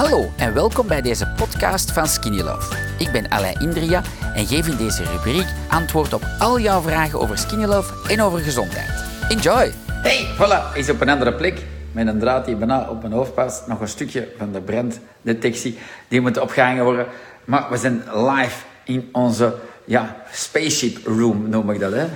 [0.00, 2.76] Hallo en welkom bij deze podcast van Skinny Love.
[2.98, 4.02] Ik ben Alain Indria
[4.34, 8.38] en geef in deze rubriek antwoord op al jouw vragen over Skinny Love en over
[8.38, 9.04] gezondheid.
[9.28, 9.72] Enjoy!
[9.86, 11.62] Hey, voilà, is op een andere plek.
[11.92, 13.66] Met een draad die bijna op mijn hoofd past.
[13.66, 15.78] Nog een stukje van de branddetectie.
[16.08, 17.06] Die moet opgehangen worden.
[17.44, 19.54] Maar we zijn live in onze
[19.84, 21.92] ja, spaceship room, noem ik dat.
[21.92, 22.06] Hè?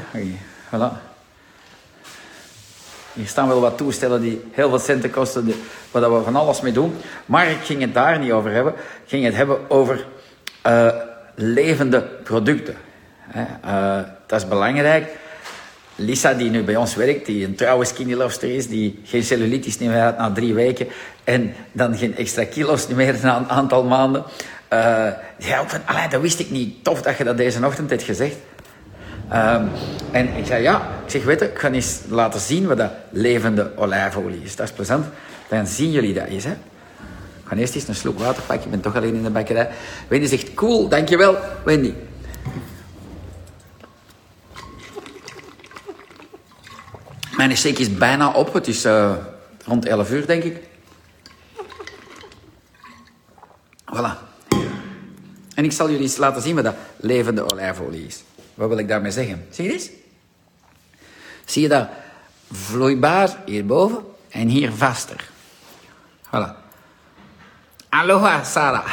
[0.70, 1.13] Voilà.
[3.14, 5.52] Hier staan wel wat toestellen die heel veel centen kosten,
[5.90, 6.94] waar we van alles mee doen.
[7.26, 8.72] Maar ik ging het daar niet over hebben.
[8.72, 10.06] Ik ging het hebben over
[10.66, 10.88] uh,
[11.34, 12.76] levende producten.
[13.64, 15.08] Uh, dat is belangrijk.
[15.96, 19.78] Lisa, die nu bij ons werkt, die een trouwe skinny lover is, die geen cellulitis
[19.78, 20.86] meer had na drie weken
[21.24, 24.24] en dan geen extra kilo's meer na een aantal maanden.
[24.72, 25.06] Uh,
[25.38, 26.84] die ook van, dat wist ik niet.
[26.84, 28.36] Tof dat je dat deze ochtend hebt gezegd.
[29.32, 29.70] Um,
[30.10, 33.72] en ik zei, ja, ik zeg, weet ik ga eens laten zien wat dat levende
[33.76, 34.56] olijfolie is.
[34.56, 35.06] Dat is plezant.
[35.48, 36.50] Dan zien jullie dat eens, hè.
[36.50, 38.64] Ik ga eerst eens een slok water pakken.
[38.64, 39.70] Ik ben toch alleen in de bakkerij.
[40.08, 41.94] Wendy zegt, cool, dankjewel, Wendy.
[47.36, 48.52] Mijn shake is bijna op.
[48.52, 49.12] Het is uh,
[49.64, 50.56] rond 11 uur, denk ik.
[53.94, 54.18] Voilà.
[55.54, 58.22] En ik zal jullie eens laten zien wat dat levende olijfolie is.
[58.54, 59.46] Wat wil ik daarmee zeggen?
[59.50, 59.90] Zie je eens?
[61.44, 61.88] Zie je dat
[62.50, 65.30] vloeibaar hierboven en hier vaster.
[66.26, 66.62] Voilà.
[67.88, 68.86] Aloha, Sarah.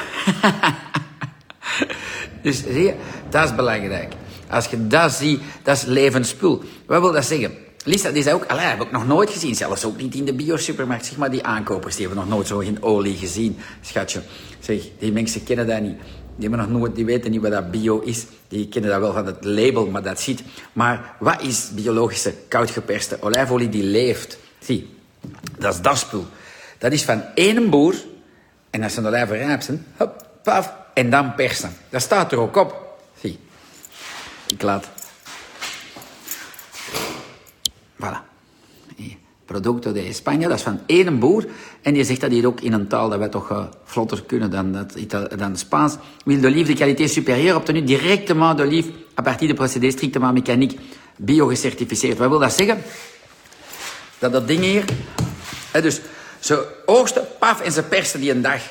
[2.43, 2.95] dus zie je,
[3.29, 4.13] dat is belangrijk.
[4.49, 6.63] Als je dat ziet, dat is levensspul.
[6.85, 7.57] Wat wil dat zeggen?
[7.83, 9.55] Lisa, die zei ook, allee, heb ik nog nooit gezien.
[9.55, 11.05] Zelfs ook niet in de biosupermarkt.
[11.05, 14.21] Zeg maar, die aankopers, die hebben nog nooit zo geen olie gezien, schatje.
[14.59, 15.97] Zeg, die mensen kennen dat niet.
[16.35, 18.25] Die, hebben nog nooit, die weten niet wat dat bio is.
[18.47, 20.43] Die kennen dat wel van het label, maar dat ziet.
[20.73, 24.37] Maar wat is biologische koudgeperste olijfolie die leeft?
[24.59, 24.97] Zie,
[25.57, 26.25] dat is dat spul.
[26.77, 27.95] Dat is van één boer,
[28.69, 31.73] en als ze een olijven rijp zijn, hop, paf, en dan persen.
[31.89, 32.99] Dat staat er ook op.
[33.21, 33.39] Zie,
[34.47, 34.89] ik laat.
[38.01, 38.31] Voilà
[39.51, 40.47] producto de Spanje.
[40.47, 41.45] Dat is van één boer.
[41.81, 44.51] En die zegt dat hier ook in een taal dat wij toch uh, vlotter kunnen
[44.51, 44.93] dan, dat,
[45.37, 45.95] dan Spaans.
[46.25, 48.89] Huile d'olive de qualité supérieure obtenue directement d'olive
[49.19, 50.77] à partir de procédés strictement mécaniques
[51.17, 52.17] bio-gecertificeerd.
[52.17, 52.81] Wat wil dat zeggen?
[54.19, 54.85] Dat dat ding hier...
[55.71, 56.01] Hè, dus
[56.39, 58.61] ze oogsten, paf, en ze persen die een dag.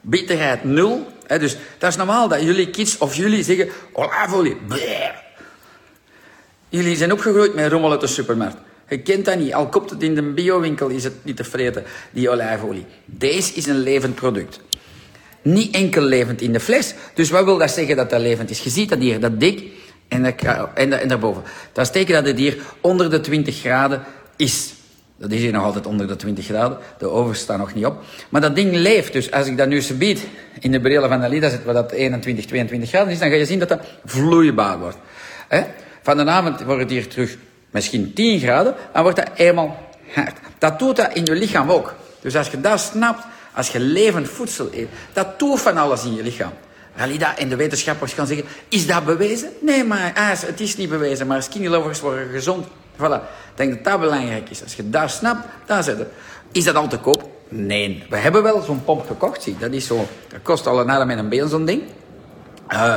[0.00, 1.06] Bitterheid nul.
[1.26, 3.68] Hè, dus dat is normaal dat jullie kids of jullie zeggen...
[3.92, 4.56] Olijfolie,
[6.68, 8.56] Jullie zijn opgegroeid met rommel uit de supermarkt.
[8.88, 9.54] Je kent dat niet.
[9.54, 12.86] Al koopt het in de biowinkel, is het niet te vreten, die olijfolie.
[13.04, 14.60] Deze is een levend product.
[15.42, 16.94] Niet enkel levend in de fles.
[17.14, 18.60] Dus wat wil dat zeggen dat dat levend is?
[18.60, 19.62] Je ziet dat hier, dat dik
[20.08, 20.34] en, dat,
[20.74, 21.42] en, en daarboven.
[21.72, 24.02] Dat is teken dat het hier onder de 20 graden
[24.36, 24.72] is.
[25.16, 26.78] Dat is hier nog altijd onder de 20 graden.
[26.98, 28.02] De oven staat nog niet op.
[28.28, 29.12] Maar dat ding leeft.
[29.12, 30.26] Dus als ik dat nu subiet
[30.60, 33.46] in de brillen van Alida zet, waar dat 21, 22 graden is, dan ga je
[33.46, 34.96] zien dat dat vloeibaar wordt.
[36.02, 37.36] Van de avond wordt het hier terug
[37.70, 40.36] misschien 10 graden, dan wordt dat eenmaal hard.
[40.58, 41.94] Dat doet dat in je lichaam ook.
[42.20, 43.24] Dus als je dat snapt,
[43.54, 46.52] als je levend voedsel eet, dat doet van alles in je lichaam.
[46.96, 49.50] Valida en de wetenschappers gaan zeggen, is dat bewezen?
[49.60, 52.66] Nee, maar ah, het is niet bewezen, maar skinny lovers worden gezond.
[52.96, 53.20] Voilà.
[53.50, 54.62] Ik denk dat dat belangrijk is.
[54.62, 56.08] Als je dat snapt, dan zet het.
[56.52, 57.30] Is dat al te koop?
[57.48, 58.04] Nee.
[58.10, 59.56] We hebben wel zo'n pomp gekocht, zie.
[59.58, 61.82] Dat is zo, dat kost al een en een been, zo'n ding.
[62.72, 62.94] Uh,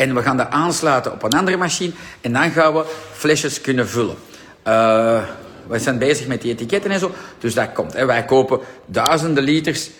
[0.00, 1.92] en we gaan dat aansluiten op een andere machine.
[2.20, 4.16] En dan gaan we flesjes kunnen vullen.
[4.66, 5.22] Uh,
[5.66, 7.10] we zijn bezig met die etiketten en zo.
[7.38, 7.92] Dus dat komt.
[7.92, 8.06] Hè.
[8.06, 9.90] Wij kopen duizenden liters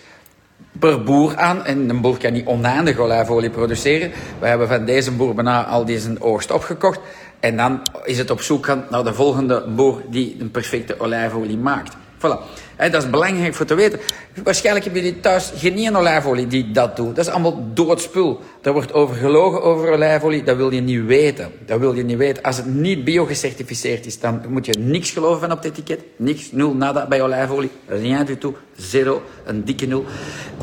[0.79, 1.65] per boer aan.
[1.65, 4.11] En een boer kan niet oneindig olijfolie produceren.
[4.39, 6.99] We hebben van deze boer bijna al deze oogst opgekocht.
[7.39, 11.95] En dan is het op zoek naar de volgende boer die een perfecte olijfolie maakt.
[12.17, 13.99] Voilà dat is belangrijk voor te weten.
[14.43, 17.15] Waarschijnlijk hebben jullie thuis geen olijfolie die dat doet.
[17.15, 18.39] Dat is allemaal doodspul.
[18.61, 20.43] Er wordt over gelogen over olijfolie.
[20.43, 21.51] Dat wil je niet weten.
[21.65, 22.43] Dat wil je niet weten.
[22.43, 25.99] Als het niet bio-gecertificeerd is, dan moet je niks geloven van op het etiket.
[26.15, 27.69] Niks, nul, nada bij olijfolie.
[27.87, 28.55] Rien du tout.
[28.75, 29.21] Zero.
[29.45, 30.05] Een dikke nul.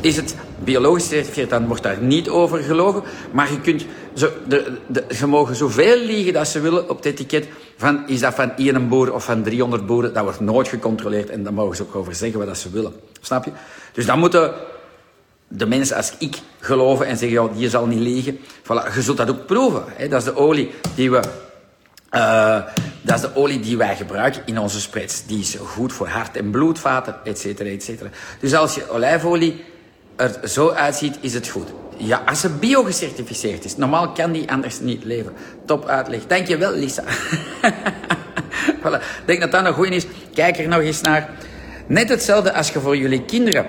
[0.01, 3.03] Is het biologisch gecertificeerd, dan wordt daar niet over gelogen.
[3.31, 3.85] Maar je kunt...
[4.13, 7.47] Zo, de, de, ze mogen zoveel liegen dat ze willen op het etiket.
[7.77, 10.13] Van, is dat van één boer of van 300 boeren?
[10.13, 12.93] Dat wordt nooit gecontroleerd en daar mogen ze ook over zeggen wat ze willen.
[13.21, 13.51] Snap je?
[13.93, 14.53] Dus dan moeten
[15.47, 18.39] de mensen als ik geloven en zeggen, ja, die zal niet liegen.
[18.63, 19.83] Voilà, je zult dat ook proeven.
[19.87, 20.07] Hè?
[20.07, 21.21] Dat is de olie die we...
[22.11, 22.61] Uh,
[23.01, 25.25] dat is de olie die wij gebruiken in onze spreads.
[25.25, 28.09] Die is goed voor hart- en bloedvaten, et cetera, et cetera.
[28.39, 29.63] Dus als je olijfolie
[30.15, 31.67] er zo uitziet, is het goed.
[31.97, 33.77] Ja, als ze bio-gecertificeerd is.
[33.77, 35.33] Normaal kan die anders niet leven.
[35.65, 36.27] Top uitleg.
[36.27, 37.03] Dankjewel, Lisa.
[38.81, 38.99] voilà.
[39.01, 40.05] Ik denk dat dat een goeie is.
[40.33, 41.29] Kijk er nog eens naar.
[41.89, 43.65] Net hetzelfde als je voor jullie kinderen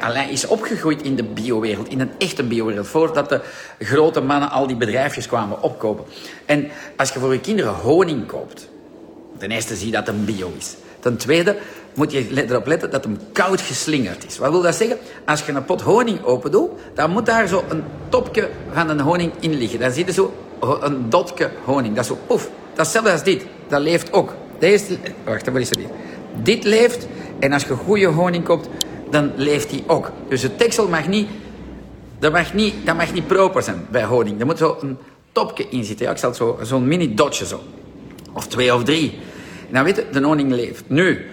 [0.00, 3.40] Alain is opgegroeid in de biowereld, in een echte biowereld, voordat de
[3.78, 6.04] grote mannen al die bedrijfjes kwamen opkopen.
[6.44, 8.68] En als je voor je kinderen honing koopt,
[9.38, 10.74] ten eerste zie je dat het bio is.
[11.00, 11.56] Ten tweede
[11.94, 14.38] moet je erop letten dat hem koud geslingerd is.
[14.38, 14.98] Wat wil dat zeggen?
[15.24, 19.00] Als je een pot honing open doet, dan moet daar zo een topje van een
[19.00, 19.80] honing in liggen.
[19.80, 20.34] Dan zie je zo
[20.80, 21.94] een dotje honing.
[21.94, 22.42] Dat is zo, oef.
[22.42, 23.44] Dat is hetzelfde als dit.
[23.68, 24.34] Dat leeft ook.
[24.58, 25.90] Deze, wacht, wat is er niet?
[26.42, 27.06] Dit leeft
[27.38, 28.68] en als je goede honing koopt,
[29.10, 30.10] dan leeft die ook.
[30.28, 31.28] Dus het teksel mag niet,
[32.18, 34.40] dat mag niet, dat mag niet proper zijn bij honing.
[34.40, 34.98] Er moet zo een
[35.32, 36.06] topje in zitten.
[36.06, 37.60] Ja, ik zal zo, zo'n mini dotje zo.
[38.32, 39.18] Of twee of drie.
[39.68, 40.82] En dan weet je, de honing leeft.
[40.86, 41.26] Nu,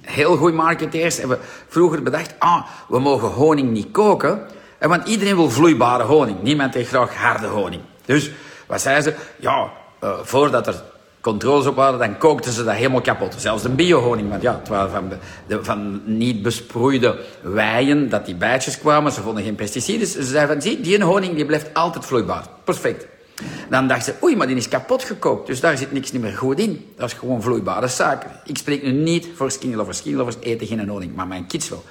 [0.00, 4.40] heel goede marketeers hebben vroeger bedacht, ah, we mogen honing niet koken.
[4.80, 6.42] Want iedereen wil vloeibare honing.
[6.42, 7.82] Niemand heeft graag harde honing.
[8.04, 8.30] Dus
[8.66, 9.14] wat zeiden ze?
[9.36, 9.70] Ja,
[10.04, 10.82] uh, voordat er
[11.26, 13.34] controles op waren, dan kookten ze dat helemaal kapot.
[13.38, 15.12] Zelfs de biohoning, want ja, het waren van,
[15.46, 19.12] de, van niet besproeide weien dat die bijtjes kwamen.
[19.12, 20.06] Ze vonden geen pesticiden.
[20.06, 22.44] Ze zeiden van, zie, die honing die blijft altijd vloeibaar.
[22.64, 23.06] Perfect.
[23.70, 26.58] Dan dachten ze, oei, maar die is kapot gekookt, dus daar zit niks meer goed
[26.58, 26.86] in.
[26.96, 28.30] Dat is gewoon vloeibare suiker.
[28.44, 29.98] Ik spreek nu niet voor skinlovers.
[29.98, 31.84] Skinlovers eten geen honing, maar mijn kids wel.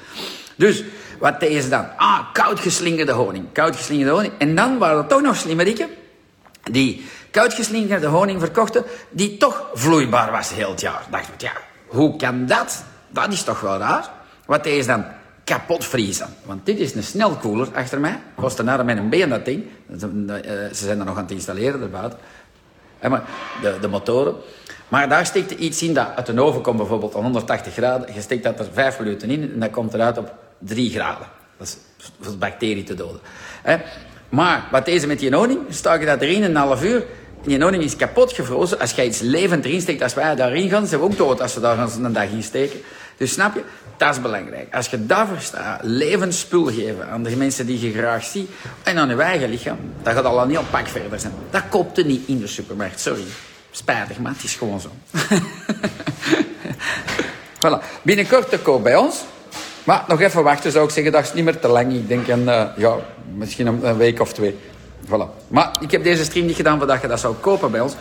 [0.56, 0.84] Dus,
[1.20, 1.86] wat deden ze dan?
[1.98, 3.46] Ah, koud geslingerde honing.
[3.52, 4.34] Koud geslingerde honing.
[4.38, 5.90] En dan waren er toch nog slimmerikken
[6.72, 11.06] die koudgeslingerde honing verkochten, die toch vloeibaar was heel het jaar.
[11.12, 11.52] Dacht ik, ja,
[11.86, 12.84] hoe kan dat?
[13.10, 14.10] Dat is toch wel raar?
[14.46, 15.06] Wat ze dan?
[15.46, 16.28] kapot vriezen.
[16.44, 18.20] Want dit is een snelkoeler achter mij.
[18.36, 19.64] Kost een arm met een been dat ding.
[19.98, 22.20] Ze zijn er nog aan het installeren, erbuiten.
[23.10, 23.24] Maar
[23.62, 24.36] de, de motoren.
[24.88, 28.14] Maar daar steekt iets in dat uit de oven komt bijvoorbeeld aan 180 graden.
[28.14, 31.28] Je steekt dat er 5 minuten in en dat komt eruit op 3 graden.
[31.58, 31.78] Dat is
[32.20, 33.20] voor bacteriën te doden.
[34.36, 37.06] Maar wat deze met die honing, stak je dat erin een half uur.
[37.44, 38.80] En die honing is kapot gevrozen.
[38.80, 41.54] Als je iets levend erin steekt, als wij daarin gaan, zijn we ook dood als
[41.54, 42.80] we daar een dag in steken.
[43.18, 43.64] Dus snap je?
[43.98, 44.76] Dat is belangrijk.
[44.76, 48.50] Als je dat verstaat, levensspul geven aan de mensen die je graag ziet
[48.84, 51.34] en aan je eigen lichaam, dat gaat al een heel pak verder zijn.
[51.50, 53.24] Dat koopt er niet in de supermarkt, sorry.
[53.72, 54.90] Spijtig, maar het is gewoon zo.
[57.64, 58.02] voilà.
[58.02, 59.24] Binnenkort te koop bij ons.
[59.86, 61.94] Maar nog even wachten zou ik zeggen, dat is niet meer te lang.
[61.94, 62.96] Ik denk een, uh, ja,
[63.36, 64.58] misschien een, week of twee.
[65.06, 65.48] Voilà.
[65.48, 67.96] Maar ik heb deze stream niet gedaan voordat je dat zou kopen bij ons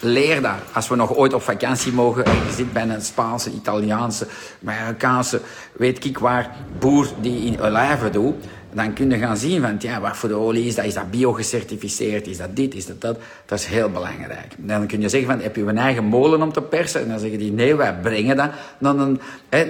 [0.00, 0.52] leer dat.
[0.72, 4.26] Als we nog ooit op vakantie mogen en je zit bij een Spaanse, Italiaanse,
[4.60, 5.40] Marokkaanse,
[5.72, 8.34] weet ik waar, boer die in olijven doet,
[8.72, 10.84] dan kun je gaan zien van, ja, wat voor de olie is dat?
[10.84, 12.26] Is dat bio-gecertificeerd?
[12.26, 12.74] Is dat dit?
[12.74, 13.18] Is dat dat?
[13.46, 14.54] Dat is heel belangrijk.
[14.56, 17.00] Dan kun je zeggen van, heb je een eigen molen om te persen?
[17.00, 19.20] En dan zeggen die, nee, wij brengen dat dan een,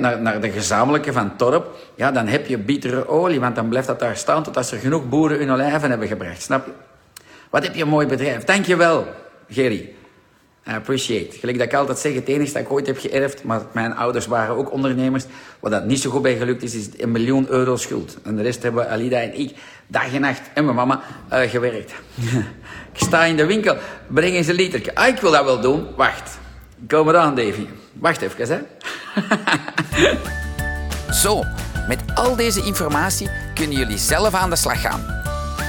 [0.00, 1.76] naar, naar de gezamenlijke van Torp.
[1.94, 4.78] Ja, dan heb je bittere olie, want dan blijft dat daar staan tot als er
[4.78, 6.42] genoeg boeren hun olijven hebben gebracht.
[6.42, 6.72] Snap je?
[7.50, 8.44] Wat heb je een mooi bedrijf.
[8.44, 9.06] Dankjewel,
[9.48, 9.92] Gerry.
[10.68, 11.38] I appreciate.
[11.38, 14.26] Gelijk dat ik altijd zeg, het enige dat ik ooit heb geërfd, maar mijn ouders
[14.26, 15.24] waren ook ondernemers,
[15.60, 18.18] wat dat niet zo goed bij gelukt is, is een miljoen euro schuld.
[18.22, 19.56] En de rest hebben Alida en ik
[19.86, 21.92] dag en nacht en mijn mama uh, gewerkt.
[22.92, 23.76] ik sta in de winkel,
[24.06, 24.90] breng eens een liter.
[24.94, 25.86] Ah, ik wil dat wel doen.
[25.96, 26.38] Wacht.
[26.88, 27.66] Kom eraan, Davy.
[27.92, 28.60] Wacht even, hè.
[31.22, 31.44] zo,
[31.88, 35.16] met al deze informatie kunnen jullie zelf aan de slag gaan.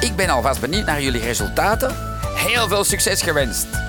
[0.01, 1.95] Ik ben alvast benieuwd naar jullie resultaten.
[2.35, 3.88] Heel veel succes gewenst!